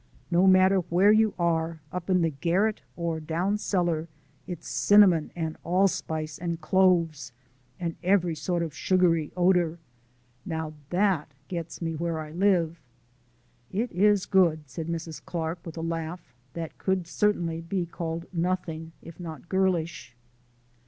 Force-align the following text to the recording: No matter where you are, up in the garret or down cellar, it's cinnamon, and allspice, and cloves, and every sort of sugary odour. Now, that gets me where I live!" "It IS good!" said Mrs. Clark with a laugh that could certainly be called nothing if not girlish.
No 0.31 0.47
matter 0.47 0.79
where 0.79 1.11
you 1.11 1.35
are, 1.37 1.79
up 1.91 2.09
in 2.09 2.23
the 2.23 2.31
garret 2.31 2.81
or 2.95 3.19
down 3.19 3.59
cellar, 3.59 4.07
it's 4.47 4.67
cinnamon, 4.67 5.29
and 5.35 5.57
allspice, 5.63 6.39
and 6.39 6.59
cloves, 6.59 7.31
and 7.79 7.95
every 8.01 8.33
sort 8.33 8.63
of 8.63 8.73
sugary 8.73 9.31
odour. 9.37 9.77
Now, 10.43 10.73
that 10.89 11.35
gets 11.49 11.83
me 11.83 11.93
where 11.95 12.17
I 12.19 12.31
live!" 12.31 12.79
"It 13.71 13.91
IS 13.91 14.25
good!" 14.25 14.67
said 14.67 14.87
Mrs. 14.87 15.23
Clark 15.23 15.63
with 15.63 15.77
a 15.77 15.81
laugh 15.81 16.33
that 16.53 16.79
could 16.79 17.05
certainly 17.05 17.61
be 17.61 17.85
called 17.85 18.25
nothing 18.33 18.93
if 19.03 19.19
not 19.19 19.49
girlish. 19.49 20.15